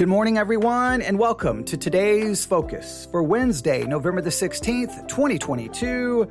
Good 0.00 0.08
morning, 0.08 0.38
everyone, 0.38 1.02
and 1.02 1.18
welcome 1.18 1.62
to 1.64 1.76
today's 1.76 2.46
focus 2.46 3.06
for 3.10 3.22
Wednesday, 3.22 3.84
November 3.84 4.22
the 4.22 4.30
16th, 4.30 5.06
2022 5.08 6.26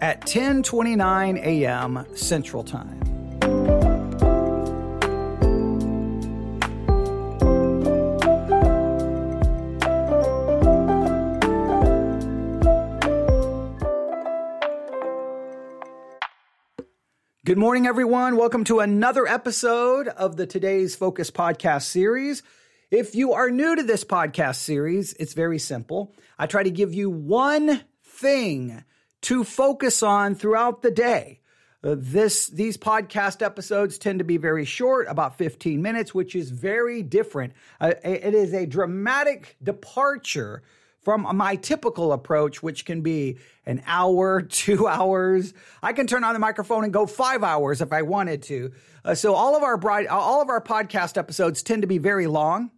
at 0.00 0.22
10:29 0.22 1.36
a.m. 1.36 2.06
Central 2.14 2.64
Time. 2.64 2.98
Good 17.44 17.58
morning, 17.58 17.86
everyone. 17.86 18.38
Welcome 18.38 18.64
to 18.64 18.80
another 18.80 19.26
episode 19.26 20.08
of 20.08 20.38
the 20.38 20.46
Today's 20.46 20.96
Focus 20.96 21.30
podcast 21.30 21.82
series. 21.82 22.42
If 22.90 23.14
you 23.14 23.34
are 23.34 23.50
new 23.50 23.76
to 23.76 23.84
this 23.84 24.02
podcast 24.02 24.56
series, 24.56 25.12
it's 25.12 25.32
very 25.32 25.60
simple. 25.60 26.12
I 26.36 26.46
try 26.46 26.64
to 26.64 26.72
give 26.72 26.92
you 26.92 27.08
one 27.08 27.84
thing 28.02 28.82
to 29.22 29.44
focus 29.44 30.02
on 30.02 30.34
throughout 30.34 30.82
the 30.82 30.90
day. 30.90 31.38
Uh, 31.84 31.94
this 31.96 32.48
these 32.48 32.76
podcast 32.76 33.42
episodes 33.42 33.96
tend 33.96 34.18
to 34.18 34.24
be 34.24 34.38
very 34.38 34.64
short, 34.64 35.06
about 35.08 35.38
15 35.38 35.80
minutes, 35.80 36.12
which 36.12 36.34
is 36.34 36.50
very 36.50 37.04
different. 37.04 37.52
Uh, 37.80 37.94
it 38.02 38.34
is 38.34 38.52
a 38.52 38.66
dramatic 38.66 39.56
departure 39.62 40.64
from 41.00 41.28
my 41.36 41.54
typical 41.54 42.12
approach, 42.12 42.60
which 42.60 42.84
can 42.84 43.02
be 43.02 43.38
an 43.66 43.84
hour, 43.86 44.42
two 44.48 44.88
hours. 44.88 45.54
I 45.80 45.92
can 45.92 46.08
turn 46.08 46.24
on 46.24 46.32
the 46.32 46.40
microphone 46.40 46.82
and 46.82 46.92
go 46.92 47.06
five 47.06 47.44
hours 47.44 47.82
if 47.82 47.92
I 47.92 48.02
wanted 48.02 48.42
to. 48.44 48.72
Uh, 49.04 49.14
so 49.14 49.36
all 49.36 49.56
of 49.56 49.62
our 49.62 50.08
all 50.08 50.42
of 50.42 50.48
our 50.48 50.60
podcast 50.60 51.16
episodes 51.16 51.62
tend 51.62 51.82
to 51.82 51.88
be 51.88 51.98
very 51.98 52.26
long. 52.26 52.72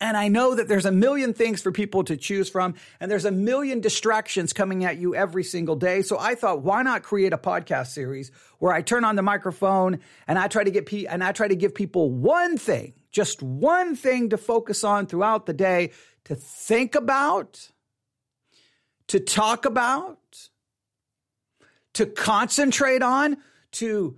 And 0.00 0.16
I 0.16 0.28
know 0.28 0.54
that 0.54 0.66
there's 0.66 0.86
a 0.86 0.92
million 0.92 1.34
things 1.34 1.60
for 1.60 1.70
people 1.70 2.04
to 2.04 2.16
choose 2.16 2.48
from, 2.48 2.74
and 3.00 3.10
there's 3.10 3.26
a 3.26 3.30
million 3.30 3.80
distractions 3.80 4.54
coming 4.54 4.84
at 4.84 4.96
you 4.96 5.14
every 5.14 5.44
single 5.44 5.76
day. 5.76 6.00
So 6.00 6.18
I 6.18 6.34
thought, 6.34 6.62
why 6.62 6.82
not 6.82 7.02
create 7.02 7.34
a 7.34 7.38
podcast 7.38 7.88
series 7.88 8.30
where 8.58 8.72
I 8.72 8.80
turn 8.80 9.04
on 9.04 9.16
the 9.16 9.22
microphone 9.22 10.00
and 10.26 10.38
I 10.38 10.48
try 10.48 10.64
to 10.64 10.70
get 10.70 10.86
pe- 10.86 11.04
and 11.04 11.22
I 11.22 11.32
try 11.32 11.48
to 11.48 11.54
give 11.54 11.74
people 11.74 12.10
one 12.10 12.56
thing, 12.56 12.94
just 13.10 13.42
one 13.42 13.94
thing 13.94 14.30
to 14.30 14.38
focus 14.38 14.84
on 14.84 15.06
throughout 15.06 15.44
the 15.44 15.52
day 15.52 15.90
to 16.24 16.34
think 16.34 16.94
about, 16.94 17.70
to 19.08 19.20
talk 19.20 19.64
about, 19.64 20.18
to 21.94 22.06
concentrate 22.06 23.02
on, 23.02 23.36
to 23.72 24.16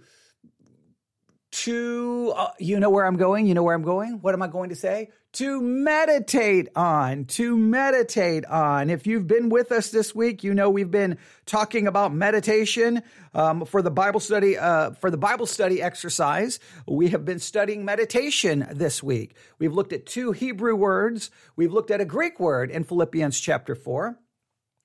to 1.52 2.32
uh, 2.34 2.50
you 2.58 2.80
know 2.80 2.90
where 2.90 3.06
I'm 3.06 3.16
going, 3.16 3.46
you 3.46 3.54
know 3.54 3.62
where 3.62 3.74
I'm 3.74 3.82
going. 3.82 4.20
What 4.20 4.34
am 4.34 4.42
I 4.42 4.48
going 4.48 4.70
to 4.70 4.76
say? 4.76 5.10
To 5.34 5.60
meditate 5.62 6.68
on, 6.76 7.24
to 7.26 7.56
meditate 7.56 8.44
on. 8.46 8.90
If 8.90 9.06
you've 9.06 9.26
been 9.26 9.48
with 9.48 9.72
us 9.72 9.90
this 9.90 10.14
week, 10.14 10.44
you 10.44 10.54
know 10.54 10.68
we've 10.68 10.90
been 10.90 11.18
talking 11.46 11.86
about 11.86 12.12
meditation 12.12 13.02
um, 13.34 13.64
for 13.64 13.80
the 13.80 13.90
Bible 13.90 14.20
study. 14.20 14.58
Uh, 14.58 14.92
for 14.92 15.10
the 15.10 15.16
Bible 15.16 15.46
study 15.46 15.80
exercise, 15.82 16.58
we 16.86 17.08
have 17.08 17.24
been 17.24 17.38
studying 17.38 17.84
meditation 17.84 18.66
this 18.70 19.02
week. 19.02 19.34
We've 19.58 19.72
looked 19.72 19.92
at 19.92 20.06
two 20.06 20.32
Hebrew 20.32 20.74
words. 20.74 21.30
We've 21.56 21.72
looked 21.72 21.90
at 21.90 22.00
a 22.00 22.06
Greek 22.06 22.40
word 22.40 22.70
in 22.70 22.84
Philippians 22.84 23.38
chapter 23.38 23.74
four. 23.74 24.18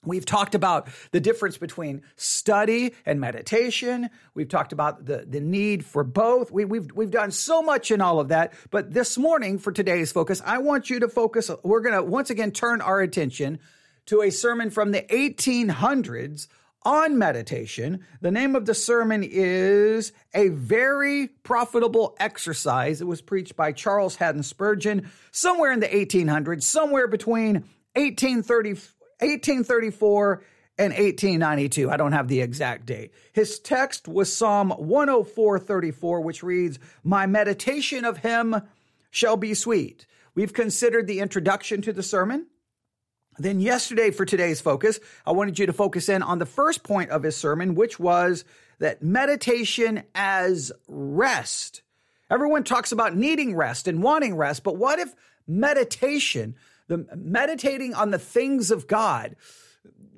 We've 0.06 0.26
talked 0.26 0.56
about 0.56 0.88
the 1.12 1.20
difference 1.20 1.58
between 1.58 2.02
study 2.16 2.94
and 3.06 3.19
meditation. 3.19 4.09
We've 4.35 4.47
talked 4.47 4.72
about 4.72 5.06
the, 5.06 5.25
the 5.28 5.41
need 5.41 5.84
for 5.84 6.03
both. 6.03 6.52
We, 6.52 6.66
we've, 6.66 6.91
we've 6.94 7.12
done 7.12 7.31
so 7.31 7.62
much 7.62 7.91
in 7.91 8.00
all 8.00 8.19
of 8.19 8.30
that. 8.30 8.53
But 8.69 8.94
this 8.94 9.18
morning, 9.18 9.59
for 9.59 9.72
today's 9.72 10.12
focus, 10.12 10.41
I 10.46 10.59
want 10.59 10.90
you 10.90 11.00
to 11.02 11.09
focus. 11.09 11.52
We're 11.63 11.81
going 11.81 11.96
to 11.96 12.03
once 12.03 12.30
again 12.30 12.52
turn 12.52 12.80
our 12.80 13.02
attention 13.02 13.59
to 14.06 14.22
a 14.22 14.30
sermon 14.30 14.69
from 14.69 14.91
the 14.91 15.02
1800s 15.02 16.47
on 16.84 17.18
meditation. 17.18 18.06
The 18.22 18.31
name 18.31 18.56
of 18.56 18.66
the 18.66 18.74
sermon 18.74 19.24
is 19.24 20.14
A 20.34 20.47
Very 20.50 21.28
Profitable 21.44 22.16
Exercise. 22.19 23.02
It 23.02 23.08
was 23.08 23.22
preached 23.22 23.58
by 23.58 23.74
Charles 23.74 24.16
Haddon 24.16 24.44
Spurgeon 24.44 25.09
somewhere 25.31 25.74
in 25.74 25.81
the 25.81 25.88
1800s, 25.88 26.64
somewhere 26.64 27.08
between 27.08 27.66
1830. 27.96 28.75
1834 29.19 30.44
and 30.78 30.94
1892. 30.94 31.89
I 31.89 31.97
don't 31.97 32.11
have 32.11 32.28
the 32.28 32.41
exact 32.41 32.85
date. 32.85 33.11
His 33.33 33.59
text 33.59 34.07
was 34.07 34.31
Psalm 34.31 34.72
104:34 34.72 36.22
which 36.22 36.44
reads, 36.44 36.79
"My 37.03 37.25
meditation 37.25 38.05
of 38.05 38.17
him 38.17 38.61
shall 39.09 39.38
be 39.38 39.53
sweet." 39.53 40.05
We've 40.35 40.53
considered 40.53 41.07
the 41.07 41.19
introduction 41.19 41.81
to 41.81 41.94
the 41.94 42.03
sermon. 42.03 42.47
Then 43.39 43.59
yesterday 43.59 44.11
for 44.11 44.25
today's 44.25 44.61
focus, 44.61 45.00
I 45.25 45.31
wanted 45.31 45.59
you 45.59 45.66
to 45.66 45.73
focus 45.73 46.09
in 46.09 46.22
on 46.22 46.39
the 46.39 46.45
first 46.45 46.84
point 46.84 47.09
of 47.11 47.23
his 47.23 47.35
sermon, 47.35 47.75
which 47.75 47.99
was 47.99 48.44
that 48.79 49.01
meditation 49.01 50.03
as 50.13 50.72
rest. 50.88 51.81
Everyone 52.29 52.63
talks 52.63 52.91
about 52.91 53.16
needing 53.16 53.55
rest 53.55 53.88
and 53.88 54.03
wanting 54.03 54.35
rest, 54.35 54.63
but 54.63 54.75
what 54.75 54.99
if 54.99 55.16
meditation 55.47 56.55
the 56.88 57.06
meditating 57.16 57.94
on 57.94 58.12
the 58.12 58.20
things 58.20 58.72
of 58.72 58.88
God, 58.88 59.36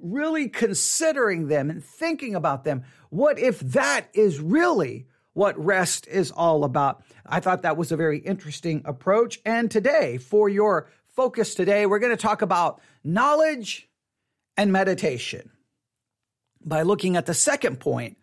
really 0.02 0.48
considering 0.48 1.48
them 1.48 1.70
and 1.70 1.84
thinking 1.84 2.36
about 2.36 2.64
them. 2.64 2.84
What 3.10 3.40
if 3.40 3.60
that 3.60 4.08
is 4.14 4.40
really 4.40 5.08
what 5.34 5.64
rest 5.64 6.08
is 6.08 6.32
all 6.32 6.64
about? 6.64 7.04
I 7.26 7.40
thought 7.40 7.64
that 7.64 7.78
was 7.78 7.92
a 7.92 7.98
very 7.98 8.20
interesting 8.20 8.82
approach. 8.86 9.40
And 9.46 9.70
today, 9.70 10.18
for 10.18 10.50
your 10.50 10.90
focus 11.16 11.56
today, 11.56 11.86
we're 11.86 12.00
going 12.00 12.16
to 12.16 12.22
talk 12.22 12.42
about 12.42 12.82
knowledge 13.04 13.90
and 14.58 14.72
meditation 14.72 15.52
by 16.64 16.82
looking 16.82 17.16
at 17.16 17.26
the 17.26 17.34
second 17.34 17.80
point 17.80 18.18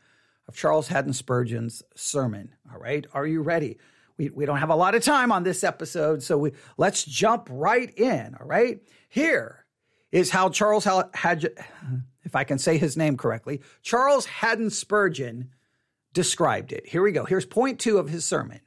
of 0.49 0.57
Charles 0.57 0.89
Haddon 0.89 1.13
Spurgeon's 1.13 1.83
sermon. 1.95 2.55
All 2.73 2.79
right, 2.79 3.07
are 3.13 3.27
you 3.27 3.43
ready? 3.43 3.79
We, 4.19 4.31
we 4.31 4.47
don't 4.47 4.59
have 4.59 4.71
a 4.71 4.77
lot 4.77 4.95
of 4.95 5.03
time 5.03 5.33
on 5.33 5.43
this 5.43 5.63
episode, 5.65 6.23
so 6.23 6.39
we 6.39 6.53
let's 6.77 7.05
jump 7.05 7.49
right 7.51 7.97
in. 7.99 8.35
All 8.41 8.47
right. 8.47 8.81
Here 9.09 9.65
is 10.13 10.31
how 10.31 10.49
Charles 10.49 10.87
had, 11.15 11.51
if 12.25 12.35
I 12.35 12.45
can 12.45 12.59
say 12.59 12.79
his 12.79 12.97
name 12.97 13.17
correctly, 13.17 13.61
Charles 13.83 14.27
Haddon 14.27 14.71
Spurgeon 14.71 15.51
described 16.13 16.73
it. 16.73 16.87
Here 16.87 17.03
we 17.03 17.13
go. 17.13 17.25
Here's 17.25 17.47
point 17.47 17.79
two 17.79 17.99
of 17.99 18.09
his 18.09 18.25
sermon. 18.25 18.61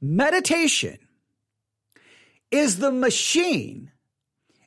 Meditation 0.00 0.98
is 2.50 2.78
the 2.78 2.92
machine 2.92 3.92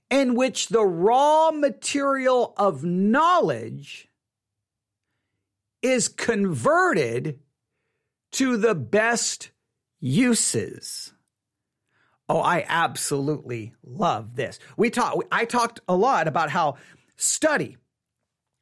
in 0.10 0.34
which 0.34 0.70
the 0.70 0.84
raw 0.84 1.52
material 1.52 2.54
of 2.58 2.84
knowledge 2.84 4.08
is 5.82 6.08
converted 6.08 7.40
to 8.32 8.58
the 8.58 8.76
best 8.76 9.52
uses. 10.00 11.14
Oh, 12.28 12.40
I 12.40 12.66
absolutely 12.68 13.74
love 13.84 14.36
this. 14.36 14.60
We 14.78 14.90
talked 14.90 15.24
I 15.32 15.46
talked 15.46 15.80
a 15.88 15.96
lot 15.96 16.28
about 16.28 16.50
how 16.50 16.78
study 17.16 17.78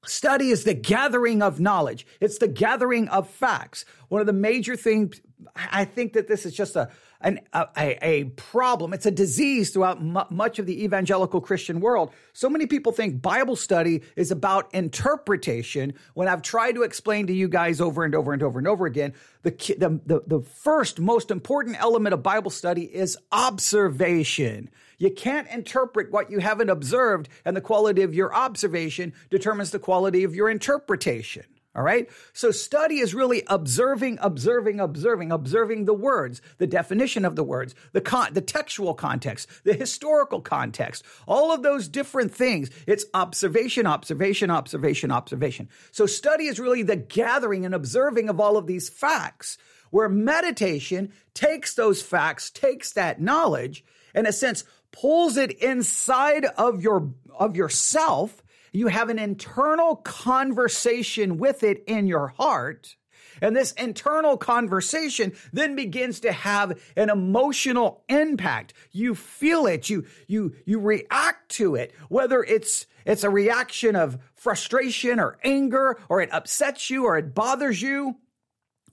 Study 0.05 0.51
is 0.51 0.63
the 0.63 0.73
gathering 0.73 1.41
of 1.41 1.59
knowledge. 1.59 2.07
It's 2.21 2.37
the 2.37 2.47
gathering 2.47 3.09
of 3.09 3.29
facts. 3.29 3.83
One 4.09 4.21
of 4.21 4.27
the 4.27 4.33
major 4.33 4.75
things, 4.75 5.19
I 5.55 5.85
think 5.85 6.13
that 6.13 6.27
this 6.27 6.45
is 6.45 6.53
just 6.53 6.75
a, 6.75 6.89
an, 7.21 7.39
a, 7.53 7.97
a, 8.01 8.23
problem. 8.35 8.93
It's 8.93 9.05
a 9.05 9.11
disease 9.11 9.71
throughout 9.71 10.01
much 10.31 10.59
of 10.59 10.65
the 10.65 10.83
evangelical 10.83 11.41
Christian 11.41 11.79
world. 11.79 12.11
So 12.33 12.49
many 12.49 12.67
people 12.67 12.91
think 12.91 13.21
Bible 13.21 13.55
study 13.55 14.03
is 14.15 14.31
about 14.31 14.73
interpretation 14.73 15.93
when 16.13 16.27
I've 16.27 16.41
tried 16.41 16.73
to 16.73 16.83
explain 16.83 17.27
to 17.27 17.33
you 17.33 17.47
guys 17.47 17.81
over 17.81 18.03
and 18.03 18.13
over 18.13 18.33
and 18.33 18.43
over 18.43 18.59
and 18.59 18.67
over 18.67 18.85
again. 18.85 19.13
The, 19.43 19.51
the, 19.51 19.99
the, 20.05 20.23
the 20.27 20.41
first 20.41 20.99
most 20.99 21.31
important 21.31 21.81
element 21.81 22.13
of 22.13 22.21
Bible 22.21 22.51
study 22.51 22.83
is 22.83 23.17
observation. 23.31 24.69
You 24.99 25.11
can't 25.11 25.47
interpret 25.49 26.11
what 26.11 26.31
you 26.31 26.39
haven't 26.39 26.69
observed, 26.69 27.29
and 27.45 27.55
the 27.55 27.61
quality 27.61 28.01
of 28.01 28.13
your 28.13 28.33
observation 28.33 29.13
determines 29.29 29.71
the 29.71 29.79
quality 29.79 30.23
of 30.23 30.35
your 30.35 30.49
interpretation. 30.49 31.43
All 31.77 31.83
right. 31.83 32.09
So 32.33 32.49
study 32.49 32.97
is 32.97 33.13
really 33.13 33.43
observing, 33.45 34.17
observing, 34.19 34.79
observing, 34.79 35.31
observing 35.31 35.85
the 35.85 35.93
words, 35.93 36.41
the 36.57 36.65
definition 36.65 37.23
of 37.23 37.35
the 37.35 37.43
words, 37.43 37.75
the 37.93 38.01
con- 38.01 38.33
the 38.33 38.41
textual 38.41 38.95
context, 38.95 39.47
the 39.63 39.75
historical 39.75 40.41
context, 40.41 41.03
all 41.27 41.53
of 41.53 41.61
those 41.61 41.87
different 41.87 42.33
things. 42.33 42.71
It's 42.87 43.05
observation, 43.13 43.85
observation, 43.85 44.49
observation, 44.49 45.11
observation. 45.11 45.69
So 45.91 46.07
study 46.07 46.47
is 46.47 46.59
really 46.59 46.81
the 46.81 46.95
gathering 46.95 47.63
and 47.63 47.75
observing 47.75 48.27
of 48.27 48.39
all 48.39 48.57
of 48.57 48.65
these 48.65 48.89
facts 48.89 49.59
where 49.91 50.09
meditation 50.09 51.13
takes 51.35 51.75
those 51.75 52.01
facts, 52.01 52.49
takes 52.49 52.93
that 52.93 53.21
knowledge, 53.21 53.85
in 54.15 54.25
a 54.25 54.33
sense, 54.33 54.63
pulls 54.91 55.37
it 55.37 55.51
inside 55.51 56.45
of 56.57 56.81
your, 56.81 57.11
of 57.37 57.55
yourself 57.55 58.41
you 58.77 58.87
have 58.87 59.09
an 59.09 59.19
internal 59.19 59.95
conversation 59.95 61.37
with 61.37 61.63
it 61.63 61.83
in 61.87 62.05
your 62.05 62.27
heart. 62.27 62.95
And 63.41 63.55
this 63.55 63.71
internal 63.73 64.37
conversation 64.37 65.33
then 65.53 65.75
begins 65.75 66.21
to 66.21 66.31
have 66.31 66.79
an 66.95 67.09
emotional 67.09 68.03
impact. 68.09 68.73
You 68.91 69.15
feel 69.15 69.67
it. 69.67 69.89
You, 69.89 70.05
you, 70.27 70.55
you 70.65 70.79
react 70.79 71.49
to 71.53 71.75
it, 71.75 71.93
whether 72.09 72.43
it's, 72.43 72.87
it's 73.05 73.23
a 73.23 73.29
reaction 73.29 73.95
of 73.95 74.17
frustration 74.35 75.19
or 75.19 75.37
anger, 75.43 75.99
or 76.09 76.21
it 76.21 76.33
upsets 76.33 76.89
you, 76.89 77.05
or 77.05 77.17
it 77.17 77.35
bothers 77.35 77.81
you, 77.81 78.15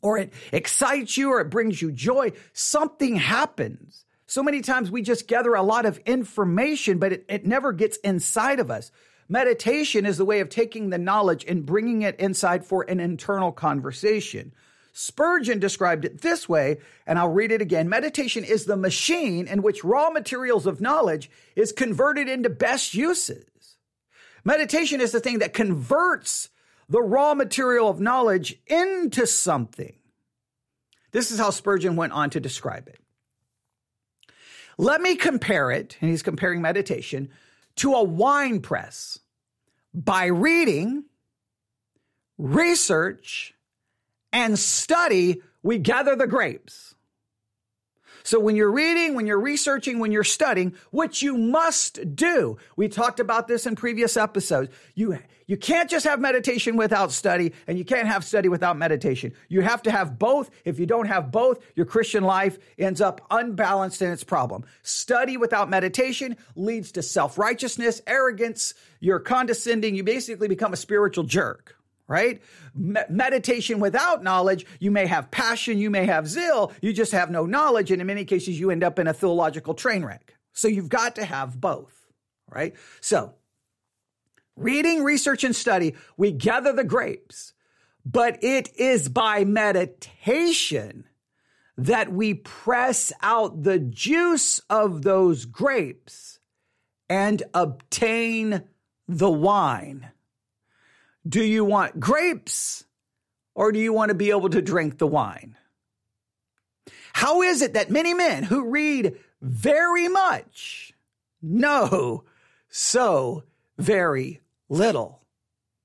or 0.03 0.19
it 0.19 0.33
excites 0.53 1.17
you, 1.17 1.31
or 1.31 1.41
it 1.41 1.51
brings 1.51 1.81
you 1.81 1.91
joy. 1.91 2.33
Something 2.53 3.17
happens. 3.17 4.05
So 4.27 4.43
many 4.43 4.61
times 4.61 4.91
we 4.91 5.03
just 5.03 5.29
gather 5.29 5.55
a 5.55 5.63
lot 5.63 5.87
of 5.87 5.99
information, 5.99 6.99
but 6.99 7.13
it, 7.13 7.25
it 7.29 7.47
never 7.47 7.73
gets 7.73 7.97
inside 7.99 8.61
of 8.61 8.71
us. 8.71 8.91
Meditation 9.29 10.05
is 10.05 10.19
the 10.19 10.25
way 10.25 10.41
of 10.41 10.49
taking 10.49 10.91
the 10.91 10.99
knowledge 10.99 11.45
and 11.47 11.65
bringing 11.65 12.03
it 12.03 12.19
inside 12.21 12.65
for 12.65 12.83
an 12.83 13.01
internal 13.01 13.53
conversation. 13.53 14.53
Spurgeon 14.93 15.59
described 15.59 16.05
it 16.05 16.21
this 16.21 16.49
way, 16.49 16.79
and 17.07 17.19
I'll 17.19 17.33
read 17.33 17.51
it 17.51 17.61
again. 17.61 17.89
Meditation 17.89 18.45
is 18.45 18.65
the 18.65 18.77
machine 18.77 19.49
in 19.49 19.63
which 19.63 19.83
raw 19.83 20.11
materials 20.11 20.67
of 20.67 20.81
knowledge 20.81 21.31
is 21.57 21.73
converted 21.73 22.29
into 22.29 22.49
best 22.49 22.95
uses. 22.95 23.77
Meditation 24.45 25.01
is 25.01 25.11
the 25.11 25.21
thing 25.21 25.39
that 25.41 25.55
converts 25.55 26.51
the 26.89 27.03
raw 27.03 27.35
material 27.35 27.89
of 27.89 27.99
knowledge 27.99 28.57
into 28.67 29.27
something. 29.27 29.97
This 31.13 31.31
is 31.31 31.39
how 31.39 31.51
Spurgeon 31.51 31.97
went 31.97 32.13
on 32.13 32.31
to 32.31 32.41
describe 32.41 32.87
it. 32.89 33.01
Let 34.77 35.01
me 35.01 35.17
compare 35.17 35.71
it, 35.71 35.97
and 36.01 36.11
he's 36.11 36.23
comparing 36.23 36.61
meditation, 36.61 37.31
to 37.77 37.95
a 37.95 38.03
wine 38.03 38.61
press. 38.61 39.19
By 39.93 40.27
reading, 40.27 41.05
research, 42.37 43.55
and 44.33 44.59
study, 44.59 45.43
we 45.63 45.79
gather 45.79 46.17
the 46.17 46.27
grapes. 46.27 46.95
So 48.25 48.41
when 48.41 48.57
you're 48.57 48.73
reading, 48.73 49.15
when 49.15 49.27
you're 49.27 49.39
researching, 49.39 49.99
when 49.99 50.11
you're 50.11 50.25
studying, 50.25 50.75
which 50.91 51.23
you 51.23 51.37
must 51.37 52.17
do, 52.17 52.57
we 52.75 52.89
talked 52.89 53.21
about 53.21 53.49
this 53.49 53.67
in 53.67 53.77
previous 53.77 54.17
episodes. 54.17 54.75
You, 54.95 55.19
you 55.47 55.59
can't 55.59 55.91
just 55.91 56.07
have 56.07 56.21
meditation 56.21 56.77
without 56.77 57.13
study 57.13 57.53
and 57.67 57.77
you 57.77 57.85
can't 57.85 58.09
have 58.09 58.25
study 58.25 58.49
without 58.49 58.79
meditation. 58.79 59.35
You 59.49 59.61
have 59.61 59.83
to 59.83 59.91
have 59.91 60.19
both. 60.19 60.51
If 60.65 60.79
you 60.79 60.87
don't 60.87 61.07
have 61.07 61.31
both, 61.31 61.63
your 61.77 61.85
Christian 61.85 62.25
life 62.25 62.59
ends 62.79 63.03
up 63.03 63.21
unbalanced 63.31 64.01
in 64.01 64.11
its 64.11 64.25
problem. 64.25 64.65
Study 64.83 65.37
without 65.37 65.69
meditation 65.69 66.39
leads 66.57 66.93
to 66.93 67.03
self-righteousness, 67.03 68.01
arrogance. 68.07 68.73
You're 69.01 69.21
condescending. 69.21 69.97
You 69.97 70.03
basically 70.03 70.49
become 70.49 70.73
a 70.73 70.79
spiritual 70.79 71.25
jerk 71.25 71.77
right? 72.07 72.43
Me- 72.75 73.01
meditation 73.09 73.81
without 73.81 74.23
knowledge, 74.23 74.67
you 74.79 74.91
may 74.91 75.07
have 75.07 75.31
passion, 75.31 75.79
you 75.79 75.91
may 75.91 76.07
have 76.07 76.29
zeal, 76.29 76.73
you 76.81 76.93
just 76.93 77.13
have 77.13 77.31
no 77.31 77.47
knowledge. 77.47 77.91
And 77.91 78.01
in 78.01 78.07
many 78.07 78.25
cases, 78.25 78.59
you 78.59 78.71
end 78.71 78.85
up 78.85 78.99
in 78.99 79.07
a 79.07 79.15
theological 79.15 79.75
train 79.75 80.05
wreck. 80.05 80.35
So 80.53 80.69
you've 80.69 80.89
got 80.89 81.17
to 81.17 81.25
have 81.25 81.61
both, 81.61 81.95
right? 82.49 82.75
So 83.01 83.35
reading, 84.57 85.03
research, 85.03 85.45
and 85.45 85.57
study, 85.57 85.95
we 86.17 86.31
gather 86.31 86.73
the 86.73 86.85
grapes, 86.85 87.53
but 88.05 88.43
it 88.43 88.71
is 88.77 89.09
by 89.09 89.45
meditation 89.45 91.07
that 91.77 92.13
we 92.13 92.35
press 92.35 93.13
out 93.21 93.65
the 93.65 93.79
juice 93.79 94.61
of 94.71 95.03
those 95.03 95.45
grapes 95.45 96.39
and 97.09 97.43
obtain 97.53 98.63
the 99.09 99.31
wine. 99.31 100.11
Do 101.27 101.43
you 101.43 101.65
want 101.65 101.99
grapes 101.99 102.85
or 103.55 103.73
do 103.73 103.79
you 103.79 103.93
want 103.93 104.11
to 104.11 104.15
be 104.15 104.31
able 104.31 104.51
to 104.51 104.61
drink 104.61 104.99
the 104.99 105.07
wine? 105.07 105.57
How 107.13 107.43
is 107.43 107.63
it 107.63 107.75
that 107.75 107.91
many 107.91 108.13
men 108.13 108.43
who 108.43 108.69
read 108.69 109.17
very 109.41 110.09
much 110.09 110.93
know 111.41 112.25
so 112.69 113.45
very 113.79 114.41
little? 114.69 115.23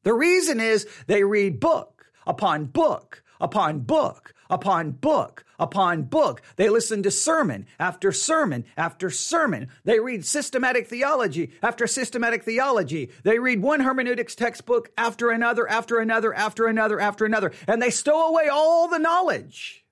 The 0.04 0.14
reason 0.14 0.60
is 0.60 0.88
they 1.08 1.24
read 1.24 1.60
book 1.60 2.12
upon 2.26 2.66
book 2.66 3.24
upon 3.40 3.80
book 3.82 4.34
upon 4.50 4.92
book 4.92 5.46
upon 5.60 6.04
book. 6.04 6.42
They 6.56 6.70
listen 6.70 7.04
to 7.04 7.12
sermon 7.12 7.68
after 7.80 8.12
sermon 8.12 8.66
after 8.78 9.10
sermon. 9.10 9.68
They 9.84 10.00
read 10.00 10.26
systematic 10.26 10.88
theology 10.88 11.52
after 11.62 11.86
systematic 11.86 12.44
theology. 12.44 13.12
They 13.24 13.38
read 13.38 13.62
one 13.62 13.82
hermeneutics 13.82 14.36
textbook 14.36 14.92
after 14.98 15.30
another, 15.30 15.68
after 15.70 16.00
another, 16.00 16.34
after 16.34 16.66
another, 16.68 17.00
after 17.00 17.26
another, 17.26 17.52
and 17.68 17.82
they 17.82 17.92
stow 17.92 18.30
away 18.30 18.48
all 18.48 18.88
the 18.88 19.00
knowledge 19.00 19.86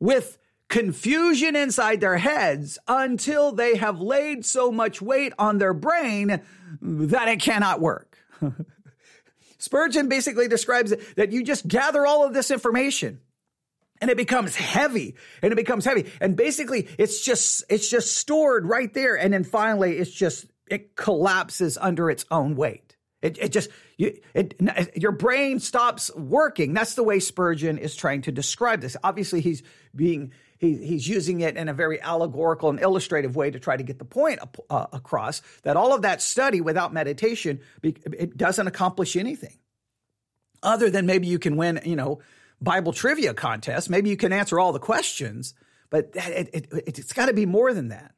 with 0.00 0.38
confusion 0.68 1.56
inside 1.56 2.00
their 2.00 2.18
heads 2.18 2.78
until 2.86 3.52
they 3.52 3.76
have 3.76 4.00
laid 4.00 4.44
so 4.44 4.70
much 4.70 5.00
weight 5.00 5.32
on 5.38 5.58
their 5.58 5.72
brain 5.72 6.40
that 6.82 7.28
it 7.28 7.40
cannot 7.40 7.80
work. 7.80 8.18
Spurgeon 9.58 10.08
basically 10.08 10.46
describes 10.46 10.94
that 11.16 11.32
you 11.32 11.42
just 11.42 11.66
gather 11.66 12.06
all 12.06 12.24
of 12.24 12.34
this 12.34 12.50
information 12.50 13.20
and 14.00 14.10
it 14.10 14.16
becomes 14.16 14.56
heavy. 14.56 15.16
And 15.42 15.52
it 15.52 15.56
becomes 15.56 15.84
heavy. 15.84 16.06
And 16.20 16.36
basically 16.36 16.88
it's 16.98 17.24
just 17.24 17.64
it's 17.68 17.88
just 17.88 18.16
stored 18.16 18.66
right 18.66 18.92
there. 18.92 19.16
And 19.16 19.32
then 19.32 19.44
finally 19.44 19.98
it's 19.98 20.10
just 20.10 20.46
it 20.68 20.96
collapses 20.96 21.78
under 21.78 22.10
its 22.10 22.24
own 22.30 22.56
weight. 22.56 22.96
It, 23.20 23.38
it 23.38 23.52
just 23.52 23.70
you, 23.96 24.16
it, 24.32 24.54
your 24.96 25.12
brain 25.12 25.58
stops 25.58 26.14
working. 26.14 26.72
That's 26.72 26.94
the 26.94 27.02
way 27.02 27.18
spurgeon 27.18 27.78
is 27.78 27.96
trying 27.96 28.22
to 28.22 28.32
describe 28.32 28.80
this. 28.80 28.96
Obviously 29.02 29.40
he's 29.40 29.62
being 29.94 30.32
he, 30.58 30.76
he's 30.76 31.08
using 31.08 31.40
it 31.40 31.56
in 31.56 31.68
a 31.68 31.74
very 31.74 32.00
allegorical 32.00 32.70
and 32.70 32.80
illustrative 32.80 33.34
way 33.34 33.50
to 33.50 33.58
try 33.58 33.76
to 33.76 33.82
get 33.82 33.98
the 33.98 34.04
point 34.04 34.40
uh, 34.70 34.86
across 34.92 35.40
that 35.62 35.76
all 35.76 35.94
of 35.94 36.02
that 36.02 36.20
study 36.20 36.60
without 36.60 36.92
meditation 36.92 37.60
it 37.82 38.36
doesn't 38.36 38.66
accomplish 38.66 39.16
anything 39.16 39.56
other 40.62 40.90
than 40.90 41.06
maybe 41.06 41.28
you 41.28 41.38
can 41.38 41.56
win 41.56 41.80
you 41.84 41.96
know 41.96 42.18
Bible 42.60 42.92
trivia 42.92 43.34
contest. 43.34 43.88
Maybe 43.88 44.10
you 44.10 44.16
can 44.16 44.32
answer 44.32 44.58
all 44.58 44.72
the 44.72 44.78
questions, 44.78 45.54
but 45.90 46.10
it, 46.14 46.50
it, 46.52 46.66
it, 46.72 46.98
it's 46.98 47.12
got 47.12 47.26
to 47.26 47.32
be 47.32 47.46
more 47.46 47.72
than 47.72 47.88
that. 47.88 48.12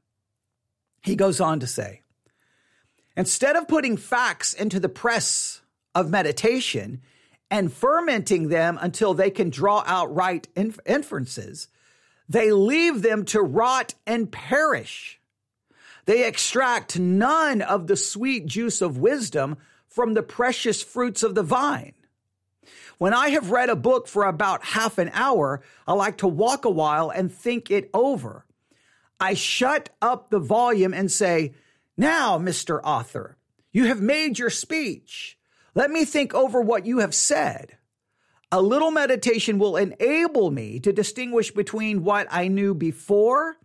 He 1.02 1.16
goes 1.16 1.40
on 1.40 1.60
to 1.60 1.66
say, 1.66 2.02
instead 3.16 3.56
of 3.56 3.68
putting 3.68 3.96
facts 3.96 4.52
into 4.52 4.80
the 4.80 4.88
press 4.88 5.60
of 5.94 6.10
meditation 6.10 7.02
and 7.50 7.72
fermenting 7.72 8.48
them 8.48 8.78
until 8.80 9.14
they 9.14 9.30
can 9.30 9.50
draw 9.50 9.82
out 9.86 10.14
right 10.14 10.46
inferences, 10.54 11.68
they 12.28 12.52
leave 12.52 13.02
them 13.02 13.24
to 13.26 13.40
rot 13.40 13.94
and 14.06 14.30
perish. 14.30 15.20
They 16.04 16.26
extract 16.26 16.98
none 16.98 17.60
of 17.60 17.86
the 17.86 17.96
sweet 17.96 18.46
juice 18.46 18.80
of 18.80 18.98
wisdom 18.98 19.58
from 19.88 20.14
the 20.14 20.22
precious 20.22 20.82
fruits 20.82 21.22
of 21.22 21.34
the 21.34 21.42
vine. 21.42 21.94
When 23.00 23.14
I 23.14 23.30
have 23.30 23.50
read 23.50 23.70
a 23.70 23.76
book 23.76 24.06
for 24.08 24.26
about 24.26 24.62
half 24.62 24.98
an 24.98 25.10
hour, 25.14 25.62
I 25.86 25.94
like 25.94 26.18
to 26.18 26.28
walk 26.28 26.66
a 26.66 26.70
while 26.70 27.08
and 27.08 27.32
think 27.32 27.70
it 27.70 27.88
over. 27.94 28.44
I 29.18 29.32
shut 29.32 29.88
up 30.02 30.28
the 30.28 30.38
volume 30.38 30.92
and 30.92 31.10
say, 31.10 31.54
Now, 31.96 32.38
Mr. 32.38 32.78
Author, 32.84 33.38
you 33.72 33.86
have 33.86 34.02
made 34.02 34.38
your 34.38 34.50
speech. 34.50 35.38
Let 35.74 35.90
me 35.90 36.04
think 36.04 36.34
over 36.34 36.60
what 36.60 36.84
you 36.84 36.98
have 36.98 37.14
said. 37.14 37.78
A 38.52 38.60
little 38.60 38.90
meditation 38.90 39.58
will 39.58 39.78
enable 39.78 40.50
me 40.50 40.78
to 40.80 40.92
distinguish 40.92 41.50
between 41.52 42.04
what 42.04 42.26
I 42.30 42.48
knew 42.48 42.74
before 42.74 43.56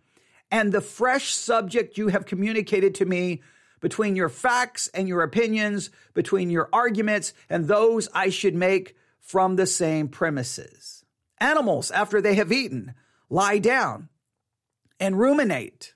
and 0.50 0.72
the 0.72 0.80
fresh 0.80 1.34
subject 1.34 1.98
you 1.98 2.08
have 2.08 2.24
communicated 2.24 2.94
to 2.94 3.04
me 3.04 3.42
between 3.82 4.16
your 4.16 4.30
facts 4.30 4.88
and 4.94 5.06
your 5.06 5.20
opinions, 5.22 5.90
between 6.14 6.48
your 6.48 6.70
arguments 6.72 7.34
and 7.50 7.68
those 7.68 8.08
I 8.14 8.30
should 8.30 8.54
make 8.54 8.96
from 9.26 9.56
the 9.56 9.66
same 9.66 10.06
premises. 10.06 11.04
Animals, 11.38 11.90
after 11.90 12.22
they 12.22 12.36
have 12.36 12.52
eaten, 12.52 12.94
lie 13.28 13.58
down 13.58 14.08
and 15.00 15.18
ruminate. 15.18 15.94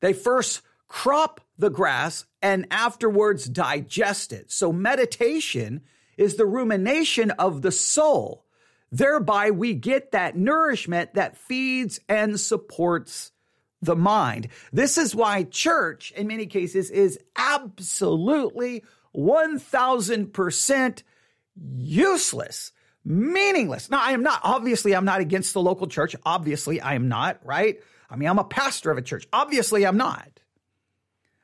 They 0.00 0.12
first 0.12 0.62
crop 0.86 1.40
the 1.58 1.70
grass 1.70 2.24
and 2.40 2.66
afterwards 2.70 3.46
digest 3.46 4.32
it. 4.32 4.52
So 4.52 4.72
meditation 4.72 5.82
is 6.16 6.36
the 6.36 6.46
rumination 6.46 7.32
of 7.32 7.62
the 7.62 7.72
soul. 7.72 8.46
Thereby 8.92 9.50
we 9.50 9.74
get 9.74 10.12
that 10.12 10.36
nourishment 10.36 11.14
that 11.14 11.36
feeds 11.36 11.98
and 12.08 12.38
supports 12.38 13.32
the 13.80 13.96
mind. 13.96 14.48
This 14.72 14.96
is 14.96 15.16
why 15.16 15.42
church 15.42 16.12
in 16.12 16.28
many 16.28 16.46
cases 16.46 16.90
is 16.90 17.18
absolutely 17.34 18.84
1000% 19.16 21.02
useless, 21.56 22.72
meaningless. 23.04 23.90
Now, 23.90 24.00
I 24.02 24.12
am 24.12 24.22
not, 24.22 24.40
obviously, 24.44 24.94
I'm 24.94 25.04
not 25.04 25.20
against 25.20 25.54
the 25.54 25.60
local 25.60 25.86
church. 25.86 26.16
Obviously, 26.24 26.80
I 26.80 26.94
am 26.94 27.08
not, 27.08 27.40
right? 27.44 27.80
I 28.08 28.16
mean, 28.16 28.28
I'm 28.28 28.38
a 28.38 28.44
pastor 28.44 28.90
of 28.90 28.98
a 28.98 29.02
church. 29.02 29.26
Obviously, 29.32 29.86
I'm 29.86 29.96
not. 29.96 30.28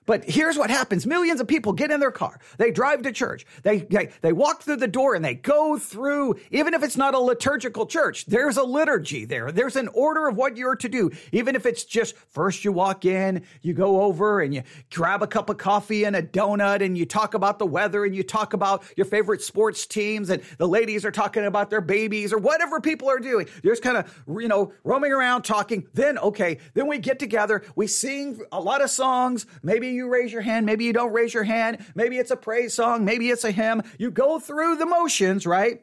But 0.09 0.25
here's 0.25 0.57
what 0.57 0.71
happens. 0.71 1.07
Millions 1.07 1.39
of 1.39 1.47
people 1.47 1.75
get 1.75 1.91
in 1.91 2.01
their 2.01 2.11
car. 2.11 2.41
They 2.57 2.71
drive 2.71 3.03
to 3.03 3.13
church. 3.13 3.45
They, 3.63 3.81
they, 3.81 4.09
they 4.23 4.33
walk 4.33 4.63
through 4.63 4.77
the 4.77 4.89
door 4.89 5.15
and 5.15 5.23
they 5.23 5.35
go 5.35 5.77
through, 5.77 6.37
even 6.51 6.73
if 6.73 6.83
it's 6.83 6.97
not 6.97 7.15
a 7.15 7.19
liturgical 7.19 7.85
church, 7.85 8.25
there's 8.25 8.57
a 8.57 8.63
liturgy 8.63 9.27
there. 9.27 9.53
There's 9.53 9.77
an 9.77 9.89
order 9.89 10.27
of 10.27 10.35
what 10.35 10.57
you're 10.57 10.77
to 10.77 10.89
do. 10.89 11.11
Even 11.31 11.55
if 11.55 11.67
it's 11.67 11.85
just 11.85 12.17
first 12.17 12.65
you 12.65 12.73
walk 12.73 13.05
in, 13.05 13.45
you 13.61 13.75
go 13.75 14.01
over 14.01 14.41
and 14.41 14.55
you 14.55 14.63
grab 14.91 15.23
a 15.23 15.27
cup 15.27 15.51
of 15.51 15.59
coffee 15.59 16.05
and 16.05 16.17
a 16.17 16.23
donut 16.23 16.83
and 16.83 16.97
you 16.97 17.05
talk 17.05 17.35
about 17.35 17.59
the 17.59 17.67
weather 17.67 18.07
and 18.07 18.17
you 18.17 18.23
talk 18.23 18.55
about 18.55 18.85
your 18.97 19.05
favorite 19.05 19.43
sports 19.43 19.85
teams 19.85 20.31
and 20.31 20.43
the 20.57 20.67
ladies 20.67 21.05
are 21.05 21.11
talking 21.11 21.45
about 21.45 21.69
their 21.69 21.83
babies 21.83 22.33
or 22.33 22.39
whatever 22.39 22.81
people 22.81 23.11
are 23.11 23.19
doing. 23.19 23.47
You're 23.63 23.75
just 23.75 23.83
kind 23.83 23.99
of, 23.99 24.41
you 24.41 24.49
know, 24.49 24.73
roaming 24.85 25.13
around 25.13 25.43
talking. 25.43 25.87
Then, 25.93 26.17
okay, 26.17 26.61
then 26.73 26.87
we 26.87 26.97
get 26.97 27.19
together. 27.19 27.63
We 27.77 27.87
sing 27.87 28.41
a 28.51 28.59
lot 28.59 28.81
of 28.81 28.89
songs. 28.89 29.45
Maybe 29.63 29.98
you 29.99 30.09
raise 30.09 30.33
your 30.33 30.43
hand. 30.43 30.65
Maybe 30.67 30.85
you 30.85 30.93
don't 30.93 31.13
raise 31.13 31.35
your 31.35 31.45
hand. 31.45 31.85
Maybe 31.95 32.19
it's 32.19 32.31
a 32.31 32.37
praise 32.37 32.75
song. 32.75 33.05
Maybe 33.05 33.29
it's 33.29 33.45
a 33.45 33.51
hymn. 33.51 33.83
You 33.99 34.11
go 34.11 34.39
through 34.39 34.77
the 34.77 34.87
motions, 34.87 35.47
right? 35.47 35.83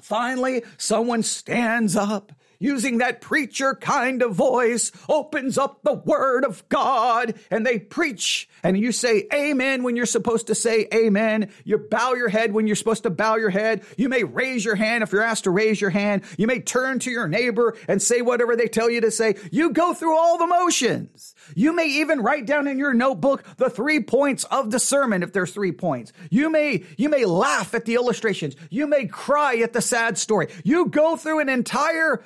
Finally, 0.00 0.62
someone 0.76 1.24
stands 1.24 1.96
up 1.96 2.32
using 2.60 2.98
that 2.98 3.20
preacher 3.20 3.74
kind 3.74 4.22
of 4.22 4.34
voice, 4.34 4.90
opens 5.08 5.58
up 5.58 5.82
the 5.82 5.94
word 5.94 6.44
of 6.44 6.68
God 6.68 7.34
and 7.50 7.64
they 7.64 7.78
preach 7.78 8.48
and 8.62 8.76
you 8.76 8.92
say 8.92 9.26
amen 9.32 9.82
when 9.82 9.96
you're 9.96 10.06
supposed 10.06 10.48
to 10.48 10.54
say 10.54 10.88
amen. 10.92 11.50
You 11.64 11.78
bow 11.78 12.14
your 12.14 12.28
head 12.28 12.52
when 12.52 12.66
you're 12.66 12.76
supposed 12.76 13.04
to 13.04 13.10
bow 13.10 13.36
your 13.36 13.50
head. 13.50 13.82
You 13.96 14.08
may 14.08 14.24
raise 14.24 14.64
your 14.64 14.74
hand 14.74 15.02
if 15.02 15.12
you're 15.12 15.22
asked 15.22 15.44
to 15.44 15.50
raise 15.50 15.80
your 15.80 15.90
hand. 15.90 16.22
You 16.36 16.46
may 16.46 16.60
turn 16.60 16.98
to 17.00 17.10
your 17.10 17.28
neighbor 17.28 17.76
and 17.86 18.02
say 18.02 18.22
whatever 18.22 18.56
they 18.56 18.68
tell 18.68 18.90
you 18.90 19.00
to 19.02 19.10
say. 19.10 19.36
You 19.52 19.70
go 19.70 19.94
through 19.94 20.16
all 20.16 20.38
the 20.38 20.46
motions. 20.46 21.34
You 21.54 21.74
may 21.74 21.86
even 21.86 22.20
write 22.20 22.46
down 22.46 22.66
in 22.66 22.78
your 22.78 22.94
notebook 22.94 23.44
the 23.56 23.70
three 23.70 24.00
points 24.00 24.44
of 24.44 24.70
the 24.70 24.78
sermon 24.78 25.22
if 25.22 25.32
there's 25.32 25.52
three 25.52 25.72
points. 25.72 26.12
You 26.30 26.50
may, 26.50 26.84
you 26.96 27.08
may 27.08 27.24
laugh 27.24 27.74
at 27.74 27.84
the 27.84 27.94
illustrations. 27.94 28.56
You 28.70 28.86
may 28.86 29.06
cry 29.06 29.56
at 29.56 29.72
the 29.72 29.82
sad 29.82 30.18
story. 30.18 30.48
You 30.64 30.86
go 30.86 31.16
through 31.16 31.40
an 31.40 31.48
entire 31.48 32.24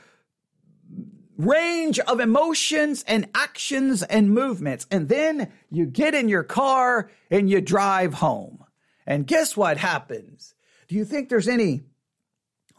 range 1.37 1.99
of 1.99 2.21
emotions 2.21 3.05
and 3.07 3.29
actions 3.35 4.03
and 4.03 4.31
movements. 4.31 4.87
And 4.91 5.09
then 5.09 5.53
you 5.71 5.87
get 5.87 6.15
in 6.15 6.29
your 6.29 6.45
car 6.45 7.11
and 7.31 7.49
you 7.51 7.61
drive 7.61 8.15
home. 8.15 8.65
And 9.07 9.27
guess 9.27 9.57
what 9.57 9.79
happens? 9.79 10.55
Do 10.89 10.95
you 10.95 11.05
think 11.05 11.29
there's 11.29 11.49
any 11.49 11.83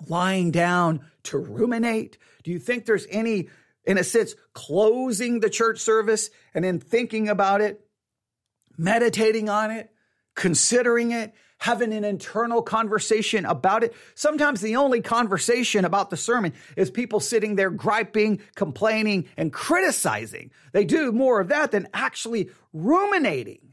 lying 0.07 0.51
down 0.51 1.01
to 1.23 1.37
ruminate? 1.37 2.17
Do 2.43 2.51
you 2.51 2.59
think 2.59 2.85
there's 2.85 3.07
any, 3.09 3.49
in 3.85 3.97
a 3.97 4.03
sense, 4.03 4.35
closing 4.53 5.39
the 5.39 5.49
church 5.49 5.79
service 5.79 6.29
and 6.53 6.63
then 6.63 6.79
thinking 6.79 7.29
about 7.29 7.61
it, 7.61 7.85
meditating 8.77 9.49
on 9.49 9.71
it, 9.71 9.91
considering 10.35 11.11
it, 11.11 11.33
having 11.63 11.93
an 11.93 12.03
internal 12.03 12.61
conversation 12.61 13.45
about 13.45 13.83
it. 13.83 13.93
Sometimes 14.15 14.59
the 14.59 14.75
only 14.75 15.01
conversation 15.01 15.85
about 15.85 16.09
the 16.09 16.17
sermon 16.17 16.53
is 16.75 16.91
people 16.91 17.21
sitting 17.21 17.55
there 17.55 17.69
griping, 17.69 18.41
complaining, 18.55 19.29
and 19.37 19.53
criticizing. 19.53 20.51
They 20.73 20.83
do 20.83 21.13
more 21.13 21.39
of 21.39 21.47
that 21.49 21.71
than 21.71 21.87
actually 21.93 22.49
ruminating, 22.73 23.69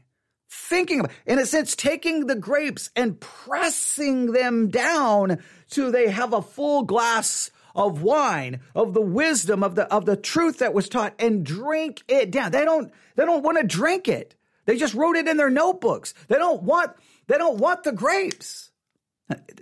thinking 0.49 1.01
about, 1.01 1.11
in 1.25 1.37
a 1.37 1.45
sense, 1.45 1.75
taking 1.75 2.27
the 2.27 2.35
grapes 2.35 2.89
and 2.95 3.19
pressing 3.19 4.31
them 4.31 4.69
down 4.69 5.39
so 5.67 5.91
they 5.91 6.09
have 6.09 6.31
a 6.31 6.41
full 6.41 6.83
glass 6.83 7.51
of 7.75 8.01
wine, 8.01 8.61
of 8.75 8.93
the 8.93 9.01
wisdom, 9.01 9.63
of 9.63 9.75
the, 9.75 9.91
of 9.93 10.05
the 10.05 10.17
truth 10.17 10.59
that 10.59 10.73
was 10.73 10.89
taught 10.89 11.13
and 11.19 11.45
drink 11.45 12.03
it 12.07 12.31
down. 12.31 12.51
They 12.51 12.65
don't, 12.65 12.91
they 13.15 13.25
don't 13.25 13.43
want 13.43 13.57
to 13.59 13.63
drink 13.65 14.07
it. 14.07 14.35
They 14.65 14.77
just 14.77 14.93
wrote 14.93 15.15
it 15.15 15.27
in 15.27 15.37
their 15.37 15.49
notebooks. 15.49 16.13
They 16.27 16.37
don't 16.37 16.63
want 16.63 16.91
they 17.27 17.37
don't 17.37 17.59
want 17.59 17.83
the 17.83 17.91
grapes. 17.91 18.71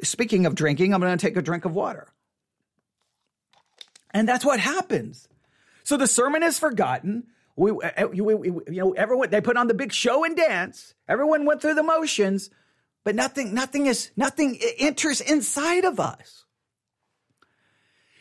Speaking 0.01 0.45
of 0.45 0.55
drinking, 0.55 0.93
I'm 0.93 1.01
going 1.01 1.15
to 1.15 1.23
take 1.23 1.37
a 1.37 1.41
drink 1.41 1.65
of 1.65 1.75
water. 1.75 2.07
And 4.11 4.27
that's 4.27 4.43
what 4.43 4.59
happens. 4.59 5.27
So 5.83 5.97
the 5.97 6.07
sermon 6.07 6.41
is 6.41 6.57
forgotten. 6.57 7.27
We, 7.55 7.71
we, 7.71 8.21
we, 8.21 8.47
you 8.47 8.63
know, 8.67 8.91
everyone 8.93 9.29
they 9.29 9.41
put 9.41 9.57
on 9.57 9.67
the 9.67 9.73
big 9.73 9.91
show 9.91 10.23
and 10.23 10.35
dance. 10.35 10.95
Everyone 11.07 11.45
went 11.45 11.61
through 11.61 11.75
the 11.75 11.83
motions, 11.83 12.49
but 13.03 13.15
nothing, 13.15 13.53
nothing 13.53 13.85
is, 13.85 14.11
nothing 14.15 14.59
enters 14.79 15.21
inside 15.21 15.85
of 15.85 15.99
us. 15.99 16.45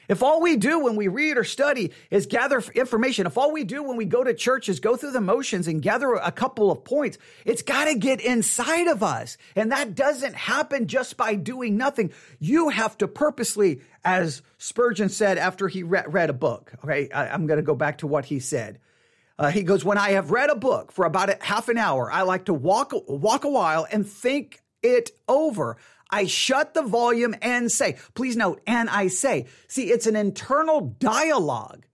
If 0.08 0.22
all 0.22 0.40
we 0.40 0.56
do 0.56 0.80
when 0.80 0.96
we 0.96 1.08
read 1.08 1.36
or 1.36 1.44
study 1.44 1.92
is 2.10 2.26
gather 2.26 2.62
information, 2.74 3.26
if 3.26 3.36
all 3.36 3.52
we 3.52 3.64
do 3.64 3.82
when 3.82 3.96
we 3.96 4.06
go 4.06 4.24
to 4.24 4.32
church 4.32 4.68
is 4.68 4.80
go 4.80 4.96
through 4.96 5.10
the 5.10 5.20
motions 5.20 5.68
and 5.68 5.82
gather 5.82 6.14
a 6.14 6.32
couple 6.32 6.70
of 6.70 6.82
points, 6.82 7.18
it's 7.44 7.62
got 7.62 7.84
to 7.84 7.94
get 7.94 8.20
inside 8.20 8.88
of 8.88 9.02
us. 9.02 9.36
And 9.54 9.70
that 9.70 9.94
doesn't 9.94 10.34
happen 10.34 10.86
just 10.86 11.18
by 11.18 11.34
doing 11.34 11.76
nothing. 11.76 12.12
You 12.38 12.70
have 12.70 12.96
to 12.98 13.08
purposely, 13.08 13.82
as 14.02 14.40
Spurgeon 14.56 15.10
said 15.10 15.36
after 15.36 15.68
he 15.68 15.82
re- 15.82 16.04
read 16.06 16.30
a 16.30 16.34
book, 16.34 16.72
okay, 16.82 17.10
I, 17.10 17.34
am 17.34 17.46
going 17.46 17.58
to 17.58 17.62
go 17.62 17.74
back 17.74 17.98
to 17.98 18.06
what 18.06 18.24
he 18.24 18.40
said. 18.40 18.78
Uh, 19.38 19.50
he 19.50 19.62
goes, 19.62 19.84
when 19.84 19.98
I 19.98 20.12
have 20.12 20.30
read 20.30 20.50
a 20.50 20.56
book 20.56 20.90
for 20.90 21.04
about 21.04 21.28
a, 21.28 21.38
half 21.40 21.68
an 21.68 21.78
hour, 21.78 22.10
I 22.10 22.22
like 22.22 22.46
to 22.46 22.54
walk, 22.54 22.92
walk 23.06 23.44
a 23.44 23.50
while 23.50 23.86
and 23.90 24.08
think 24.08 24.62
it 24.82 25.10
over. 25.28 25.76
I 26.10 26.26
shut 26.26 26.74
the 26.74 26.82
volume 26.82 27.34
and 27.42 27.70
say, 27.70 27.98
please 28.14 28.36
note, 28.36 28.60
and 28.66 28.88
I 28.88 29.08
say, 29.08 29.46
see, 29.66 29.90
it's 29.90 30.06
an 30.06 30.16
internal 30.16 30.94
dialogue. 30.98 31.84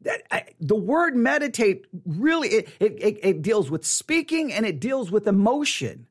That 0.00 0.22
I, 0.32 0.46
the 0.58 0.74
word 0.74 1.14
meditate 1.14 1.86
really 2.04 2.48
it, 2.48 2.68
it, 2.80 3.18
it 3.22 3.42
deals 3.42 3.70
with 3.70 3.86
speaking 3.86 4.52
and 4.52 4.66
it 4.66 4.80
deals 4.80 5.12
with 5.12 5.28
emotion. 5.28 6.08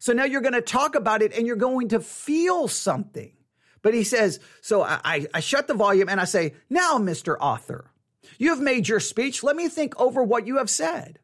So 0.00 0.12
now 0.12 0.24
you're 0.24 0.40
going 0.40 0.54
to 0.54 0.60
talk 0.60 0.96
about 0.96 1.22
it 1.22 1.32
and 1.36 1.46
you're 1.46 1.54
going 1.54 1.88
to 1.88 2.00
feel 2.00 2.66
something. 2.66 3.32
But 3.82 3.94
he 3.94 4.02
says, 4.02 4.40
so 4.60 4.82
I, 4.82 5.26
I 5.32 5.40
shut 5.40 5.68
the 5.68 5.74
volume 5.74 6.08
and 6.08 6.20
I 6.20 6.24
say, 6.24 6.54
now, 6.68 6.98
Mr. 6.98 7.36
Author, 7.40 7.92
you 8.38 8.50
have 8.50 8.60
made 8.60 8.88
your 8.88 9.00
speech. 9.00 9.44
Let 9.44 9.54
me 9.54 9.68
think 9.68 9.98
over 10.00 10.22
what 10.22 10.46
you 10.46 10.56
have 10.56 10.70
said. 10.70 11.20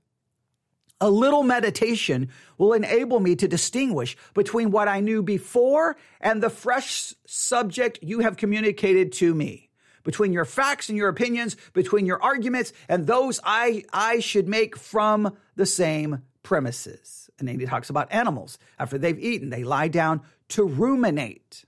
A 1.00 1.10
little 1.10 1.42
meditation 1.42 2.28
will 2.56 2.72
enable 2.72 3.20
me 3.20 3.34
to 3.36 3.48
distinguish 3.48 4.16
between 4.32 4.70
what 4.70 4.88
I 4.88 5.00
knew 5.00 5.22
before 5.22 5.96
and 6.20 6.42
the 6.42 6.50
fresh 6.50 7.14
subject 7.26 7.98
you 8.02 8.20
have 8.20 8.36
communicated 8.36 9.12
to 9.14 9.34
me. 9.34 9.70
Between 10.04 10.32
your 10.32 10.44
facts 10.44 10.88
and 10.88 10.98
your 10.98 11.08
opinions, 11.08 11.56
between 11.72 12.06
your 12.06 12.22
arguments 12.22 12.72
and 12.88 13.06
those 13.06 13.40
I, 13.42 13.84
I 13.92 14.20
should 14.20 14.46
make 14.46 14.76
from 14.76 15.36
the 15.56 15.66
same 15.66 16.22
premises. 16.42 17.30
And 17.38 17.48
then 17.48 17.58
he 17.58 17.66
talks 17.66 17.90
about 17.90 18.12
animals. 18.12 18.58
After 18.78 18.98
they've 18.98 19.18
eaten, 19.18 19.50
they 19.50 19.64
lie 19.64 19.88
down 19.88 20.20
to 20.50 20.64
ruminate, 20.64 21.64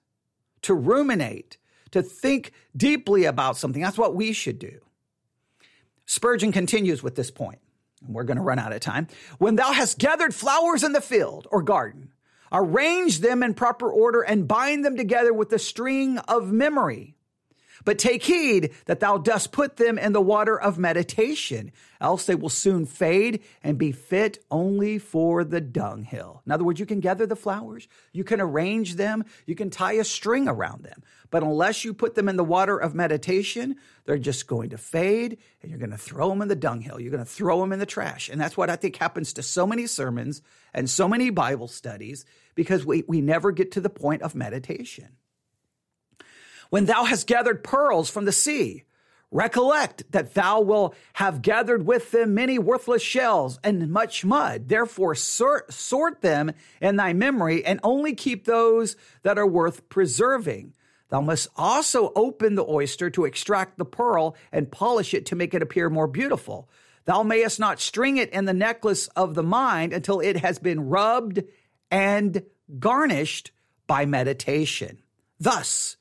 to 0.63 0.75
ruminate, 0.75 1.57
to 1.91 2.03
think 2.03 2.53
deeply 2.77 3.25
about 3.25 3.57
something. 3.57 3.83
That's 3.83 3.99
what 3.99 4.15
we 4.15 4.33
should 4.33 4.59
do. 4.59 4.81
Spurgeon 6.05 6.53
continues 6.53 7.03
with 7.03 7.17
this 7.17 7.31
point 7.31 7.59
we're 8.09 8.25
going 8.25 8.37
to 8.37 8.43
run 8.43 8.59
out 8.59 8.73
of 8.73 8.81
time. 8.81 9.09
When 9.39 9.57
thou 9.57 9.73
hast 9.73 9.99
gathered 9.99 10.35
flowers 10.35 10.83
in 10.83 10.93
the 10.93 11.01
field 11.01 11.47
or 11.51 11.63
garden, 11.63 12.11
arrange 12.53 13.21
them 13.21 13.43
in 13.43 13.55
proper 13.55 13.91
order 13.91 14.23
and 14.23 14.49
bind 14.49 14.85
them 14.85 14.97
together 14.97 15.33
with 15.33 15.51
the 15.51 15.59
string 15.59 16.19
of 16.19 16.53
memory. 16.53 17.16
But 17.85 17.99
take 17.99 18.23
heed 18.23 18.73
that 18.87 19.01
thou 19.01 19.19
dost 19.19 19.53
put 19.53 19.77
them 19.77 19.99
in 19.99 20.13
the 20.13 20.21
water 20.21 20.59
of 20.59 20.79
meditation, 20.79 21.73
else 22.01 22.27
they 22.27 22.35
will 22.35 22.49
soon 22.49 22.87
fade 22.87 23.43
and 23.63 23.79
be 23.79 23.93
fit 23.93 24.45
only 24.51 24.99
for 24.99 25.45
the 25.45 25.61
dunghill. 25.61 26.43
In 26.47 26.53
other 26.53 26.65
words, 26.65 26.81
you 26.81 26.87
can 26.87 27.01
gather 27.01 27.27
the 27.27 27.37
flowers, 27.37 27.89
you 28.13 28.25
can 28.25 28.41
arrange 28.41 28.95
them, 28.95 29.25
you 29.47 29.55
can 29.55 29.71
tie 29.71 29.95
a 29.95 30.05
string 30.05 30.49
around 30.49 30.83
them. 30.83 31.03
But 31.31 31.43
unless 31.43 31.85
you 31.85 31.93
put 31.93 32.15
them 32.15 32.29
in 32.29 32.37
the 32.37 32.45
water 32.45 32.77
of 32.77 32.95
meditation, 32.95 33.77
they're 34.05 34.19
just 34.19 34.47
going 34.47 34.71
to 34.71 34.79
fade 34.79 35.39
and 35.61 35.71
you're 35.71 35.81
going 35.81 35.91
to 35.91 35.99
throw 35.99 36.29
them 36.29 36.43
in 36.43 36.49
the 36.49 36.57
dunghill. 36.57 37.01
You're 37.01 37.11
going 37.11 37.25
to 37.25 37.31
throw 37.31 37.61
them 37.61 37.73
in 37.73 37.79
the 37.79 37.87
trash. 37.87 38.29
And 38.29 38.41
that's 38.41 38.57
what 38.57 38.71
I 38.71 38.77
think 38.77 38.97
happens 38.97 39.33
to 39.35 39.43
so 39.43 39.67
many 39.67 39.87
sermons 39.87 40.43
and 40.73 40.89
so 40.89 41.09
many 41.09 41.31
Bible 41.31 41.69
studies 41.69 42.25
because 42.55 42.87
we, 42.87 43.05
we 43.09 43.21
never 43.21 43.51
get 43.53 43.73
to 43.73 43.81
the 43.81 43.91
point 43.91 44.23
of 44.23 44.35
meditation. 44.35 45.17
When 46.71 46.87
thou 46.87 47.05
hast 47.05 47.27
gathered 47.27 47.65
pearls 47.65 48.11
from 48.11 48.25
the 48.25 48.33
sea, 48.33 48.85
recollect 49.31 50.11
that 50.13 50.35
thou 50.35 50.61
wilt 50.61 50.95
have 51.15 51.43
gathered 51.43 51.87
with 51.87 52.11
them 52.11 52.35
many 52.35 52.59
worthless 52.59 53.03
shells 53.03 53.59
and 53.63 53.91
much 53.91 54.25
mud. 54.25 54.69
Therefore, 54.69 55.15
sort, 55.15 55.73
sort 55.73 56.21
them 56.23 56.53
in 56.81 56.97
thy 56.97 57.13
memory 57.13 57.65
and 57.65 57.81
only 57.83 58.15
keep 58.15 58.45
those 58.45 58.97
that 59.23 59.39
are 59.39 59.47
worth 59.47 59.89
preserving. 59.89 60.75
Thou 61.09 61.21
must 61.21 61.49
also 61.57 62.13
open 62.17 62.55
the 62.55 62.67
oyster 62.67 63.11
to 63.11 63.25
extract 63.25 63.79
the 63.79 63.85
pearl 63.85 64.37
and 64.51 64.71
polish 64.71 65.15
it 65.15 65.27
to 65.27 65.37
make 65.37 65.55
it 65.55 65.63
appear 65.63 65.89
more 65.89 66.09
beautiful. 66.09 66.69
Thou 67.05 67.23
mayest 67.23 67.61
not 67.61 67.81
string 67.81 68.17
it 68.17 68.31
in 68.31 68.47
the 68.47 68.53
necklace 68.53 69.07
of 69.09 69.35
the 69.35 69.45
mind 69.45 69.93
until 69.93 70.19
it 70.19 70.39
has 70.39 70.59
been 70.59 70.89
rubbed 70.89 71.45
and 71.91 72.43
garnished 72.81 73.53
by 73.87 74.05
meditation. 74.07 74.99
Thus, 75.39 75.97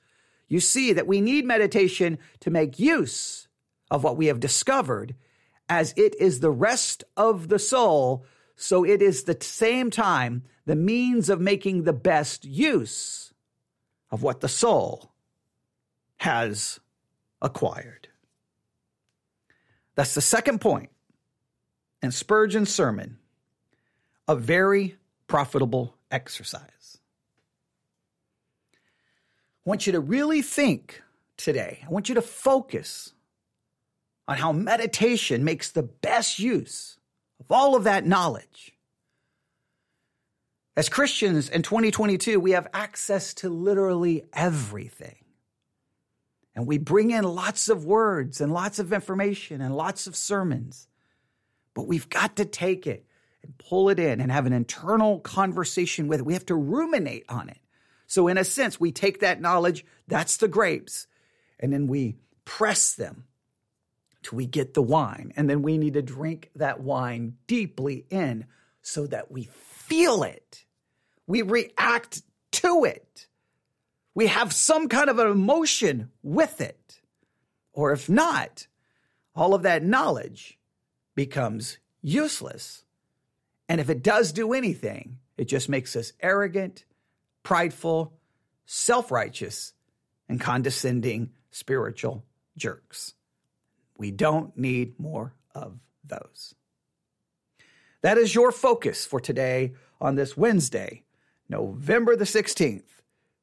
you 0.47 0.59
see 0.59 0.93
that 0.93 1.07
we 1.07 1.21
need 1.21 1.45
meditation 1.45 2.17
to 2.41 2.49
make 2.49 2.79
use 2.79 3.47
of 3.89 4.03
what 4.03 4.17
we 4.17 4.27
have 4.27 4.39
discovered, 4.39 5.15
as 5.67 5.93
it 5.97 6.15
is 6.19 6.39
the 6.39 6.51
rest 6.51 7.03
of 7.17 7.47
the 7.47 7.59
soul 7.59 8.25
So 8.55 8.85
it 8.85 9.01
is 9.01 9.23
the 9.23 9.37
same 9.41 9.91
time 9.91 10.43
the 10.65 10.75
means 10.75 11.29
of 11.29 11.39
making 11.41 11.83
the 11.83 11.93
best 11.93 12.45
use 12.45 13.33
of 14.09 14.23
what 14.23 14.39
the 14.39 14.47
soul 14.47 15.11
has 16.17 16.79
acquired. 17.41 18.07
That's 19.95 20.15
the 20.15 20.21
second 20.21 20.61
point 20.61 20.89
in 22.01 22.11
Spurgeon's 22.11 22.73
sermon, 22.73 23.17
a 24.27 24.35
very 24.35 24.95
profitable 25.27 25.95
exercise. 26.11 26.74
I 29.65 29.69
want 29.69 29.87
you 29.87 29.93
to 29.93 29.99
really 29.99 30.41
think 30.43 31.01
today. 31.37 31.79
I 31.85 31.89
want 31.89 32.07
you 32.07 32.15
to 32.15 32.21
focus 32.21 33.13
on 34.27 34.37
how 34.37 34.51
meditation 34.51 35.43
makes 35.43 35.71
the 35.71 35.83
best 35.83 36.37
use 36.37 36.97
of 37.39 37.51
all 37.51 37.75
of 37.75 37.85
that 37.85 38.05
knowledge. 38.05 38.73
As 40.77 40.89
Christians 40.89 41.49
in 41.49 41.63
2022, 41.63 42.39
we 42.39 42.51
have 42.51 42.67
access 42.73 43.33
to 43.35 43.49
literally 43.49 44.25
everything. 44.33 45.15
And 46.55 46.67
we 46.67 46.77
bring 46.77 47.11
in 47.11 47.23
lots 47.23 47.67
of 47.67 47.85
words 47.85 48.41
and 48.41 48.53
lots 48.53 48.77
of 48.77 48.93
information 48.93 49.61
and 49.61 49.75
lots 49.75 50.05
of 50.05 50.15
sermons. 50.15 50.87
But 51.73 51.87
we've 51.87 52.09
got 52.09 52.35
to 52.37 52.45
take 52.45 52.87
it 52.87 53.05
and 53.41 53.57
pull 53.57 53.89
it 53.89 53.99
in 53.99 54.21
and 54.21 54.31
have 54.31 54.45
an 54.45 54.53
internal 54.53 55.19
conversation 55.19 56.07
with 56.07 56.19
it. 56.19 56.25
We 56.25 56.33
have 56.33 56.45
to 56.47 56.55
ruminate 56.55 57.25
on 57.29 57.49
it. 57.49 57.57
So, 58.07 58.27
in 58.27 58.37
a 58.37 58.43
sense, 58.43 58.79
we 58.79 58.91
take 58.91 59.19
that 59.19 59.41
knowledge, 59.41 59.85
that's 60.07 60.37
the 60.37 60.47
grapes, 60.47 61.07
and 61.59 61.73
then 61.73 61.87
we 61.87 62.17
press 62.45 62.93
them 62.93 63.25
till 64.21 64.37
we 64.37 64.45
get 64.45 64.73
the 64.73 64.81
wine. 64.81 65.33
And 65.35 65.49
then 65.49 65.61
we 65.61 65.77
need 65.77 65.93
to 65.93 66.01
drink 66.01 66.51
that 66.55 66.81
wine 66.81 67.37
deeply 67.47 68.05
in 68.09 68.45
so 68.81 69.07
that 69.07 69.31
we 69.31 69.43
feel 69.43 70.23
it. 70.23 70.65
We 71.27 71.41
react 71.41 72.21
to 72.53 72.85
it. 72.85 73.27
We 74.13 74.27
have 74.27 74.53
some 74.53 74.87
kind 74.87 75.09
of 75.09 75.19
an 75.19 75.27
emotion 75.27 76.11
with 76.23 76.61
it. 76.61 77.01
Or 77.73 77.91
if 77.91 78.07
not, 78.07 78.67
all 79.35 79.53
of 79.53 79.63
that 79.63 79.83
knowledge 79.83 80.57
becomes 81.15 81.77
useless. 82.01 82.85
And 83.67 83.81
if 83.81 83.89
it 83.89 84.03
does 84.03 84.31
do 84.31 84.53
anything, 84.53 85.17
it 85.37 85.45
just 85.45 85.67
makes 85.67 85.95
us 85.95 86.13
arrogant, 86.21 86.85
prideful, 87.45 88.11
self 88.65 89.11
righteous, 89.11 89.71
and 90.27 90.41
condescending 90.41 91.31
spiritual 91.51 92.25
jerks. 92.57 93.13
We 93.97 94.11
don't 94.11 94.57
need 94.57 94.99
more 94.99 95.33
of 95.53 95.79
those. 96.03 96.53
That 98.01 98.17
is 98.17 98.35
your 98.35 98.51
focus 98.51 99.05
for 99.05 99.21
today 99.21 99.75
on 100.01 100.15
this 100.15 100.35
Wednesday, 100.35 101.03
November 101.47 102.17
the 102.17 102.25
16th, 102.25 102.83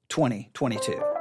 2022. 0.08 1.11